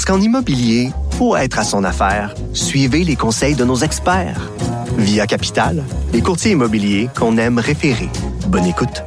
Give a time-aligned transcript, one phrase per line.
[0.00, 4.50] Parce qu'en immobilier, pour être à son affaire, suivez les conseils de nos experts.
[4.96, 5.84] Via Capital,
[6.14, 8.08] les courtiers immobiliers qu'on aime référer.
[8.46, 9.02] Bonne écoute.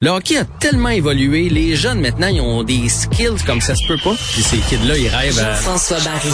[0.00, 3.84] Le hockey a tellement évolué, les jeunes maintenant, ils ont des skills comme ça se
[3.88, 4.14] peut pas.
[4.32, 5.54] Puis ces kids-là, ils rêvent à...
[5.54, 6.30] François Barry.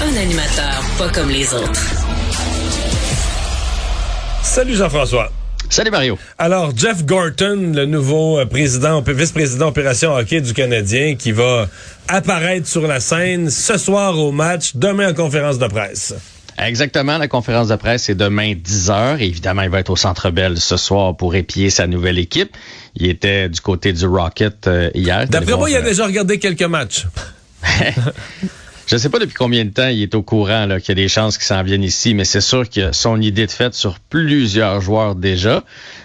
[0.00, 1.82] Un animateur pas comme les autres.
[4.44, 5.32] Salut Jean-François.
[5.70, 6.18] Salut Mario.
[6.38, 11.68] Alors, Jeff Gorton, le nouveau euh, président, vice-président opération hockey du Canadien, qui va
[12.08, 16.14] apparaître sur la scène ce soir au match, demain en conférence de presse.
[16.58, 19.20] Exactement, la conférence de presse est demain 10h.
[19.20, 22.54] Évidemment, il va être au Centre Bell ce soir pour épier sa nouvelle équipe.
[22.94, 25.26] Il était du côté du Rocket euh, hier.
[25.26, 27.06] D'après moi, il a déjà regardé quelques matchs.
[28.86, 30.94] Je ne sais pas depuis combien de temps il est au courant qu'il y a
[31.02, 33.98] des chances qu'il s'en vienne ici, mais c'est sûr que son idée de fait sur
[34.00, 35.62] plusieurs joueurs déjà.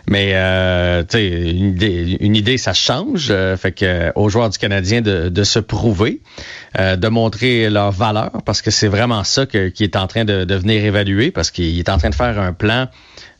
[0.08, 3.28] Mais euh, une idée, une idée, ça change.
[3.30, 6.22] Euh, fait que euh, aux joueurs du Canadien de, de se prouver,
[6.80, 10.23] euh, de montrer leur valeur, parce que c'est vraiment ça que, qui est en train
[10.23, 12.88] de, de venir évaluer, parce qu'il est en train de faire un plan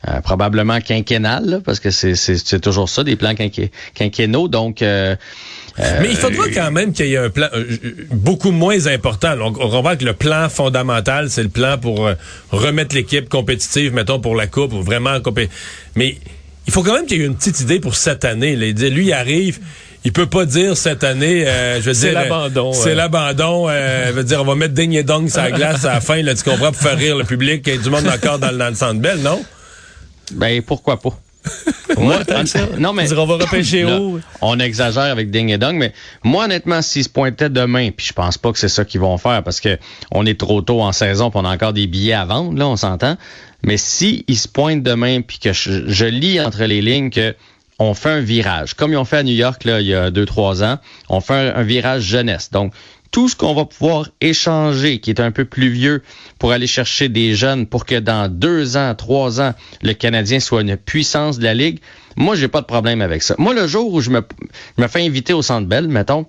[0.06, 3.34] euh, probablement quinquennal, parce que c'est toujours ça, des plans
[3.94, 4.48] quinquennaux.
[4.48, 5.16] Donc euh,
[6.00, 7.64] Mais il faudra quand même qu'il y ait un plan euh,
[8.10, 9.36] beaucoup moins important.
[9.36, 12.14] Donc, on voit que le plan fondamental, c'est le plan pour euh,
[12.50, 15.18] remettre l'équipe compétitive, mettons, pour la Coupe, ou vraiment
[15.94, 16.16] Mais
[16.66, 18.56] il faut quand même qu'il y ait une petite idée pour cette année.
[18.56, 18.66] Là.
[18.88, 19.58] Lui, il arrive
[20.04, 22.72] il peut pas dire cette année, je veux dire, c'est l'abandon.
[22.72, 23.66] C'est l'abandon.
[23.68, 26.22] Euh, veut dire, on va mettre Ding et Dong sur la glace à la fin,
[26.22, 28.74] là, tu comprends, pour faire rire le public, et du monde encore dans, dans le
[28.74, 29.42] centre belle, non?
[30.32, 31.18] Ben pourquoi pas?
[31.96, 32.20] Moi,
[32.78, 33.12] non, mais.
[33.12, 34.20] On va repêcher où?
[34.40, 38.12] On exagère avec Ding et Dong, mais moi, honnêtement, s'ils se pointaient demain, puis je
[38.12, 39.78] pense pas que c'est ça qu'ils vont faire parce que
[40.12, 42.68] on est trop tôt en saison, puis on a encore des billets à vendre, là,
[42.68, 43.16] on s'entend.
[43.64, 47.34] Mais si ils se pointent demain, puis que je, lis entre les lignes que
[47.80, 50.10] on fait un virage, comme ils ont fait à New York là, il y a
[50.10, 50.78] deux, trois ans,
[51.08, 52.50] on fait un virage jeunesse.
[52.50, 52.72] Donc,
[53.10, 56.02] tout ce qu'on va pouvoir échanger, qui est un peu plus vieux,
[56.38, 60.62] pour aller chercher des jeunes pour que dans deux ans, trois ans, le Canadien soit
[60.62, 61.78] une puissance de la Ligue,
[62.16, 63.34] moi, j'ai pas de problème avec ça.
[63.38, 64.22] Moi, le jour où je me,
[64.76, 66.26] me fais inviter au Centre Bell, mettons,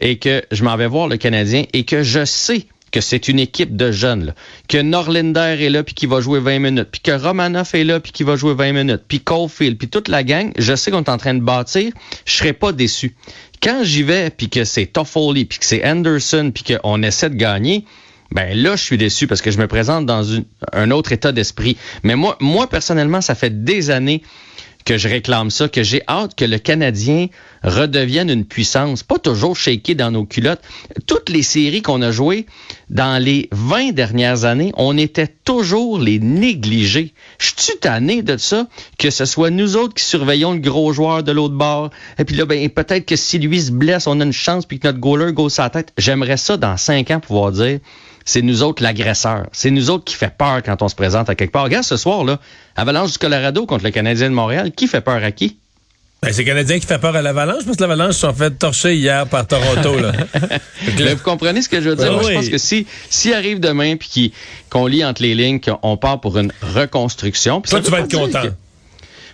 [0.00, 3.40] et que je m'en vais voir le Canadien et que je sais que c'est une
[3.40, 4.34] équipe de jeunes, là.
[4.68, 7.98] que Norlinder est là puis qui va jouer 20 minutes, puis que Romanoff est là
[7.98, 11.02] puis qui va jouer 20 minutes, puis Caulfield, puis toute la gang, je sais qu'on
[11.02, 11.90] est en train de bâtir,
[12.26, 13.16] je serai pas déçu.
[13.62, 17.36] Quand j'y vais puis que c'est Toffoli puis que c'est Anderson puis qu'on essaie de
[17.36, 17.84] gagner,
[18.32, 20.26] ben là, je suis déçu parce que je me présente dans
[20.72, 21.76] un autre état d'esprit.
[22.02, 24.22] Mais moi, moi personnellement, ça fait des années
[24.84, 27.28] que je réclame ça, que j'ai hâte que le Canadien
[27.62, 30.62] redevienne une puissance, pas toujours shaké dans nos culottes.
[31.06, 32.46] Toutes les séries qu'on a jouées
[32.90, 37.14] dans les 20 dernières années, on était toujours les négligés.
[37.38, 38.66] Je suis tanné de ça,
[38.98, 42.36] que ce soit nous autres qui surveillons le gros joueur de l'autre bord, et puis
[42.36, 45.00] là, ben, peut-être que si lui se blesse, on a une chance, puis que notre
[45.00, 45.92] goaler go sa tête.
[45.98, 47.80] J'aimerais ça, dans cinq ans, pouvoir dire
[48.24, 49.46] c'est nous autres l'agresseur.
[49.52, 51.64] C'est nous autres qui fait peur quand on se présente à quelque part.
[51.64, 52.38] Regarde ce soir, là,
[52.76, 54.72] Avalanche du Colorado contre le Canadien de Montréal.
[54.72, 55.58] Qui fait peur à qui?
[56.22, 58.94] Ben, c'est le Canadien qui fait peur à l'Avalanche, parce que l'Avalanche sont fait torcher
[58.94, 59.98] hier par Toronto.
[60.00, 60.12] Là.
[61.14, 62.12] vous comprenez ce que je veux dire?
[62.12, 64.32] Moi, je pense que si, si arrive demain puis
[64.70, 67.60] qu'on lit entre les lignes qu'on part pour une reconstruction.
[67.62, 68.44] Toi, tu vas être content.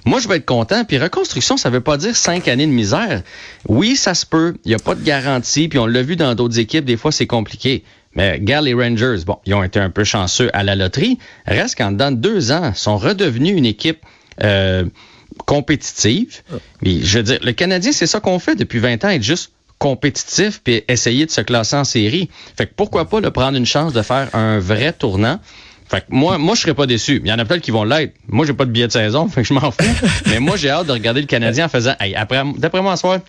[0.06, 0.86] Moi, je vais être content.
[0.86, 3.22] Puis reconstruction, ça veut pas dire cinq années de misère.
[3.68, 4.54] Oui, ça se peut.
[4.64, 5.68] Il n'y a pas de garantie.
[5.68, 7.84] Puis on l'a vu dans d'autres équipes, des fois, c'est compliqué.
[8.18, 11.18] Mais regarde les Rangers, bon, ils ont été un peu chanceux à la loterie.
[11.46, 14.00] Reste qu'en dans deux ans, sont redevenus une équipe
[14.42, 14.84] euh,
[15.46, 16.42] compétitive.
[16.82, 19.52] Mais je veux dire, le Canadien, c'est ça qu'on fait depuis 20 ans, être juste
[19.78, 22.28] compétitif puis essayer de se classer en série.
[22.56, 25.38] Fait que pourquoi pas le prendre une chance de faire un vrai tournant?
[25.88, 27.22] Fait que moi, moi, je serais pas déçu.
[27.24, 28.14] Il y en a peut-être qui vont l'être.
[28.26, 30.08] Moi, j'ai pas de billet de saison, fait que je m'en fous.
[30.26, 33.02] Mais moi, j'ai hâte de regarder le Canadien en faisant, hey, après, d'après moi, ce
[33.02, 33.20] soir,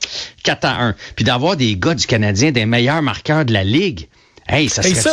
[0.43, 0.95] 4 à 1.
[1.15, 4.07] Puis d'avoir des gars du Canadien, des meilleurs marqueurs de la Ligue.
[4.51, 5.11] Hey, ça et ça,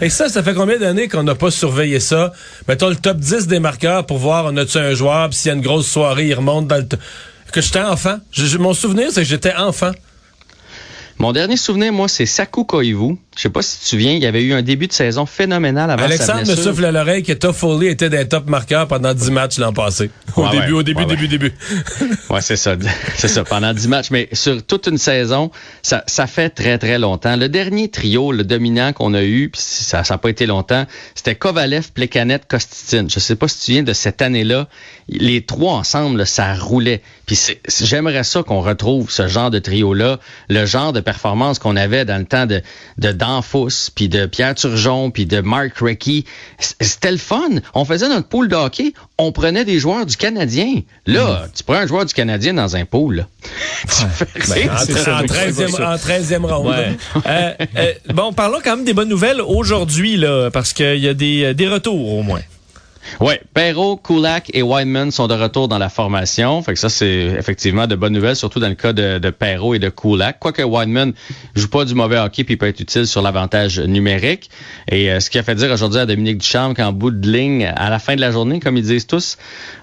[0.00, 2.32] et ça, ça fait combien d'années qu'on n'a pas surveillé ça?
[2.66, 5.52] Mettons le top 10 des marqueurs pour voir on a-tu un joueur, puis s'il y
[5.52, 6.86] a une grosse soirée, il remonte dans le...
[7.52, 8.16] Que j'étais enfant.
[8.58, 9.90] mon souvenir, c'est que j'étais enfant.
[11.18, 14.22] Mon dernier souvenir, moi, c'est Saku Koivu Je sais pas si tu te souviens, il
[14.22, 17.22] y avait eu un début de saison phénoménal avant Alexandre sa me souffle à l'oreille
[17.22, 20.10] que Toffoli était des top marqueurs pendant 10 matchs l'an passé.
[20.36, 20.72] Au Ouais, début, ouais.
[20.72, 21.52] au début, Ouais, début, début.
[22.30, 22.76] Ouais, c'est ça.
[23.16, 24.10] C'est ça, pendant 10 matchs.
[24.10, 25.50] Mais sur toute une saison,
[25.82, 27.36] ça, ça fait très, très longtemps.
[27.36, 31.34] Le dernier trio, le dominant qu'on a eu, puis ça n'a pas été longtemps, c'était
[31.34, 33.08] Kovalev, Plekanet, Kostitine.
[33.10, 34.68] Je sais pas si tu viens de cette année-là.
[35.08, 37.00] Les trois ensemble, là, ça roulait.
[37.26, 37.38] Puis
[37.80, 40.18] j'aimerais ça qu'on retrouve ce genre de trio-là,
[40.50, 42.60] le genre de performance qu'on avait dans le temps de,
[42.98, 46.24] de Danfous, puis de Pierre Turgeon, puis de Mark Recchi.
[46.58, 47.38] C'était le fun.
[47.72, 50.80] On faisait notre pool de hockey, on prenait des joueurs du Canadien.
[51.06, 53.26] Là, tu prends un joueur du Canadien dans un pool.
[53.86, 55.90] fais- En, c'est ça, en c'est 13e, ça.
[55.92, 56.66] en 13e ronde.
[56.66, 56.96] Ouais.
[57.26, 61.14] Euh, euh, bon, parlons quand même des bonnes nouvelles aujourd'hui, là, parce qu'il y a
[61.14, 62.40] des, euh, des retours au moins.
[63.20, 66.62] Ouais, Perrault, Kulak et Wideman sont de retour dans la formation.
[66.62, 69.74] Fait que ça, c'est effectivement de bonnes nouvelles, surtout dans le cas de, de Perrault
[69.74, 70.38] et de Kulak.
[70.38, 71.12] Quoique Wideman
[71.54, 74.50] joue pas du mauvais hockey puis peut être utile sur l'avantage numérique.
[74.90, 77.72] Et euh, ce qui a fait dire aujourd'hui à Dominique Ducharme qu'en bout de ligne,
[77.76, 79.36] à la fin de la journée, comme ils disent tous,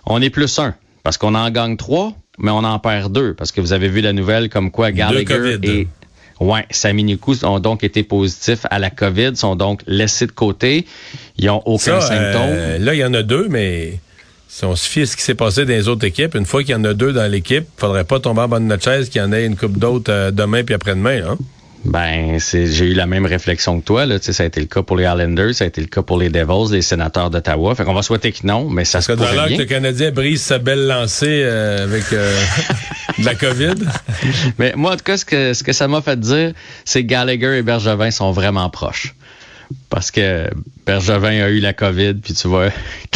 [0.05, 0.75] on est plus un.
[1.03, 3.33] Parce qu'on en gagne trois, mais on en perd deux.
[3.33, 5.87] Parce que vous avez vu la nouvelle comme quoi Gallagher et
[6.39, 10.85] Ouais, Sami Nikou ont donc été positifs à la COVID, sont donc laissés de côté.
[11.37, 12.41] Ils n'ont aucun Ça, symptôme.
[12.49, 13.99] euh, là, il y en a deux, mais
[14.47, 16.63] si on se fie à ce qui s'est passé dans les autres équipes, une fois
[16.63, 19.09] qu'il y en a deux dans l'équipe, faudrait pas tomber en bas de notre chaise
[19.09, 21.21] qu'il y en ait une coupe d'autres euh, demain puis après-demain.
[21.27, 21.37] Hein?
[21.85, 24.05] Ben, c'est, j'ai eu la même réflexion que toi.
[24.05, 24.17] Là.
[24.21, 26.29] Ça a été le cas pour les Islanders, ça a été le cas pour les
[26.29, 27.73] Devils, les sénateurs d'Ottawa.
[27.75, 29.57] Fait qu'on va souhaiter que non, mais ça se que pourrait que bien.
[29.57, 32.37] le Canadien brise sa belle lancée euh, avec euh,
[33.17, 33.75] de la COVID.
[34.59, 36.53] Mais moi, en tout cas, ce que, ce que ça m'a fait dire,
[36.85, 39.15] c'est que Gallagher et Bergevin sont vraiment proches.
[39.89, 40.49] Parce que
[40.85, 42.69] Bergevin a eu la COVID, puis tu vois,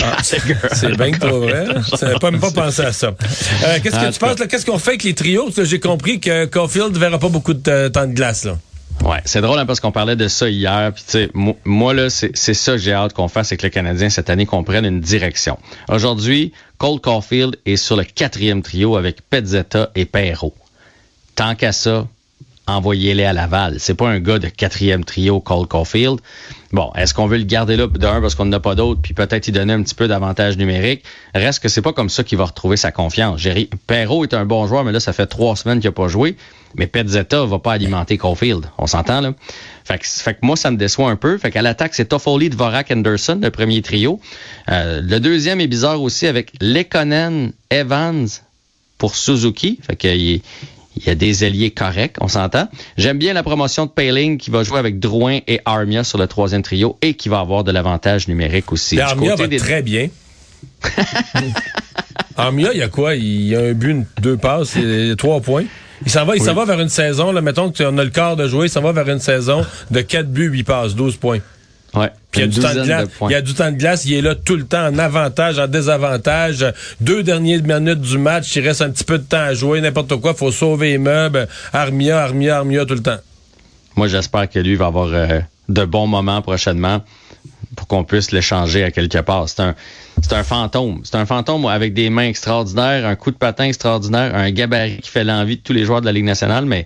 [0.04, 1.66] Ah, C'est bien que trop vrai.
[2.00, 3.08] Je n'avais pas, même pas pensé à ça.
[3.08, 4.40] Euh, qu'est-ce que tu penses?
[4.40, 4.48] là?
[4.48, 5.46] Qu'est-ce qu'on fait avec les trios?
[5.46, 8.46] Parce que J'ai compris que Caulfield ne verra pas beaucoup de temps de glace.
[8.46, 8.58] Là.
[9.04, 10.92] Ouais, c'est drôle hein, parce qu'on parlait de ça hier.
[10.94, 13.58] Puis tu sais, mo- moi là, c'est c'est ça que j'ai hâte qu'on fasse, c'est
[13.58, 15.58] que le Canadien cette année qu'on prenne une direction.
[15.90, 20.54] Aujourd'hui, Cole Caulfield est sur le quatrième trio avec Pezzetta et Perrault.
[21.36, 22.08] Tant qu'à ça,
[22.68, 23.76] envoyez-les à Laval.
[23.80, 26.20] C'est pas un gars de quatrième trio, Cole Caulfield.
[26.72, 29.48] Bon, est-ce qu'on veut le garder là d'un parce qu'on n'a pas d'autre, puis peut-être
[29.48, 31.04] y donner un petit peu d'avantage numérique?
[31.36, 33.40] Reste que c'est pas comme ça qu'il va retrouver sa confiance.
[33.40, 36.08] Jerry, Perrault est un bon joueur, mais là, ça fait trois semaines qu'il a pas
[36.08, 36.36] joué.
[36.76, 38.66] Mais Pezzetta va pas alimenter Caulfield.
[38.80, 39.34] On s'entend, là?
[39.84, 41.38] Fait que, fait que moi, ça me déçoit un peu.
[41.38, 44.20] Fait qu'à l'attaque, c'est Toffoli, Dvorak, Anderson, le premier trio.
[44.70, 48.28] Euh, le deuxième est bizarre aussi avec Lekonen, Evans
[48.98, 49.78] pour Suzuki.
[49.84, 50.42] Fait qu'il
[50.98, 52.68] il y a des ailiers corrects, on s'entend.
[52.98, 56.28] J'aime bien la promotion de Payling qui va jouer avec Drouin et Armia sur le
[56.28, 59.00] troisième trio et qui va avoir de l'avantage numérique aussi.
[59.00, 60.10] Armia va des- très bien.
[62.38, 63.16] Armia, il y a quoi?
[63.16, 64.76] Il y a un but, une- deux passes,
[65.18, 65.66] trois points.
[66.06, 68.36] Il s'en va, il s'en va vers une saison, là, mettons qu'on a le quart
[68.36, 71.40] de jouer, il s'en va vers une saison de 4 buts, 8 passes, 12 points.
[72.34, 73.10] Puis il y a du temps de glace.
[73.22, 75.60] il y a du temps de glace, il est là tout le temps en avantage,
[75.60, 76.66] en désavantage.
[77.00, 80.16] Deux dernières minutes du match, il reste un petit peu de temps à jouer, n'importe
[80.20, 81.48] quoi, faut sauver les meubles.
[81.72, 83.20] Armia, Armia, Armia tout le temps.
[83.96, 85.40] Moi, j'espère que lui va avoir euh,
[85.70, 87.04] de bons moments prochainement
[87.76, 89.50] pour qu'on puisse l'échanger à quelque part.
[89.50, 89.76] C'est un,
[90.22, 91.02] c'est un fantôme.
[91.04, 95.10] C'est un fantôme avec des mains extraordinaires, un coup de patin extraordinaire, un gabarit qui
[95.10, 96.86] fait l'envie de tous les joueurs de la Ligue nationale, mais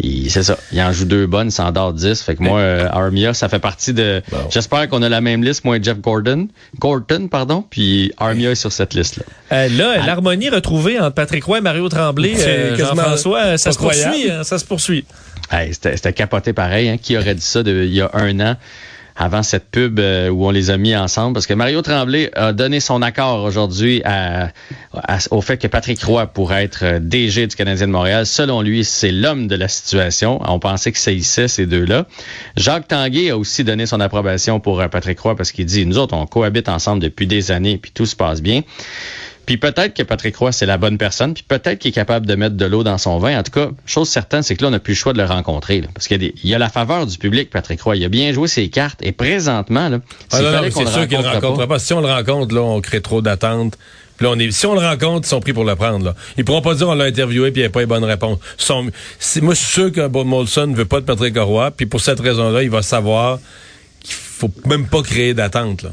[0.00, 0.58] il- c'est ça.
[0.72, 2.20] Il en joue deux bonnes, il s'en dort dix.
[2.22, 4.22] Fait que moi, euh, Armia, ça fait partie de...
[4.50, 6.48] J'espère qu'on a la même liste, moi et Jeff Gordon.
[6.78, 9.24] Gordon, pardon, puis Armia est sur cette liste-là.
[9.52, 13.70] Euh, là, l'harmonie retrouvée entre Patrick Roy et Mario Tremblay, C'est euh, Jean-François, euh, ça
[13.70, 14.30] pas se poursuit.
[14.30, 15.04] hein, ça se poursuit.
[15.50, 16.90] Hey, c'était c'était capoté pareil.
[16.90, 16.96] Hein?
[17.00, 18.56] Qui aurait dit ça de- il y a un an,
[19.18, 21.34] avant cette pub euh, où on les a mis ensemble?
[21.34, 24.02] Parce que Mario Tremblay a donné son accord aujourd'hui
[25.30, 28.26] au fait que Patrick Roy pourrait être euh, DG du Canadien de Montréal.
[28.26, 30.40] Selon lui, c'est l'homme de la situation.
[30.44, 32.06] On pensait que hissait ces deux-là.
[32.56, 35.98] Jacques Tanguay a aussi donné son approbation pour euh, Patrick Roy parce qu'il dit, nous
[35.98, 38.62] autres, on cohabite ensemble depuis des années, puis tout se passe bien.
[39.48, 42.34] Puis peut-être que Patrick Roy, c'est la bonne personne, puis peut-être qu'il est capable de
[42.34, 43.38] mettre de l'eau dans son vin.
[43.38, 45.24] En tout cas, chose certaine, c'est que là, on n'a plus le choix de le
[45.24, 45.80] rencontrer.
[45.80, 45.88] là.
[45.94, 47.96] parce qu'il y, a des- il y a la faveur du public, Patrick Roy.
[47.96, 48.98] Il a bien joué ses cartes.
[49.02, 50.00] Et présentement, là,
[50.32, 51.78] Ah non, non, c'est sûr qu'il ne le rencontre rencontrera pas, pas.
[51.78, 53.78] Si on le rencontre, là, on crée trop d'attentes.
[54.18, 56.04] Puis là, on est, si on le rencontre, ils sont pris pour le prendre.
[56.04, 56.14] Là.
[56.36, 58.38] Ils pourront pas dire on l'a interviewé puis il n'y a pas les bonnes réponses.
[58.58, 58.82] Sont-
[59.40, 61.70] moi, je suis sûr que Bob Molson ne veut pas de Patrick Roy.
[61.70, 63.38] Puis pour cette raison-là, il va savoir
[64.04, 65.86] qu'il faut même pas créer d'attentes.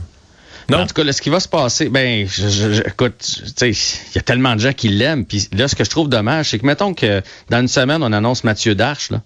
[0.70, 0.80] Non?
[0.80, 3.70] En tout cas, là, ce qui va se passer, ben, je, je- écoute, tu sais,
[4.12, 5.26] il y a tellement de gens qui l'aiment.
[5.26, 8.12] Puis là, ce que je trouve dommage, c'est que mettons que dans une semaine, on
[8.12, 9.22] annonce Mathieu Darche, là,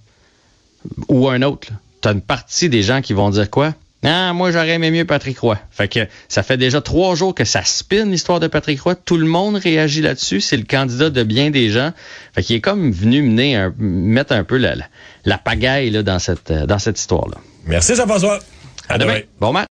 [1.07, 1.69] ou un autre.
[2.01, 3.73] Tu as une partie des gens qui vont dire quoi?
[4.03, 5.57] Ah, moi, j'aurais aimé mieux Patrick Roy.
[5.71, 8.95] Fait que ça fait déjà trois jours que ça spin l'histoire de Patrick Roy.
[8.95, 10.39] Tout le monde réagit là-dessus.
[10.39, 11.91] C'est le candidat de bien des gens.
[12.33, 14.85] Fait qu'il est comme venu mener un- mettre un peu la, la,
[15.25, 17.37] la pagaille là, dans cette, euh, dans cette histoire-là.
[17.65, 18.39] Merci Jean-François.
[18.87, 19.19] À demain.
[19.41, 19.67] Bon match.